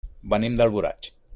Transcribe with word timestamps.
Venim 0.33 0.55
d'Alboraig. 0.61 1.11